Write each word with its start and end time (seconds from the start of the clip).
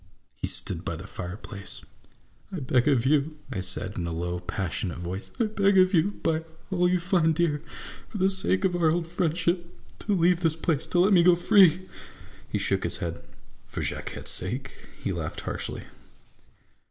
He 0.35 0.47
stood 0.47 0.83
by 0.83 0.95
the 0.95 1.05
fire 1.05 1.37
place." 1.37 1.81
I 2.51 2.59
beg 2.59 2.87
of 2.87 3.03
you/' 3.03 3.35
I 3.53 3.61
said, 3.61 3.99
in 3.99 4.07
a 4.07 4.11
low, 4.11 4.39
passionate 4.39 4.97
voice," 4.97 5.29
I 5.39 5.43
beg 5.43 5.77
of 5.77 5.93
you, 5.93 6.13
by 6.23 6.43
all 6.71 6.89
you 6.89 6.99
find 6.99 7.35
dear, 7.35 7.61
for 8.09 8.17
the 8.17 8.27
sake 8.27 8.65
of 8.65 8.75
our 8.75 8.89
old 8.89 9.05
friendship, 9.07 9.63
to 9.99 10.13
leave 10.15 10.39
this 10.39 10.55
place, 10.55 10.87
to 10.87 10.99
let 10.99 11.13
me 11.13 11.21
go 11.21 11.35
free," 11.35 11.81
He 12.51 12.57
shook 12.57 12.83
his 12.83 12.97
head." 12.97 13.23
For 13.67 13.83
Jacquette's 13.83 14.31
sake?" 14.31 14.73
He 15.03 15.13
laughed 15.13 15.41
harshly. 15.41 15.83